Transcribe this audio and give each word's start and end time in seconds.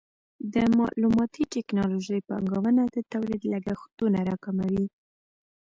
د 0.53 0.55
معلوماتي 0.77 1.43
ټکنالوژۍ 1.53 2.19
پانګونه 2.29 2.83
د 2.95 2.97
تولید 3.13 3.41
لګښتونه 3.53 4.19
راکموي. 4.29 4.85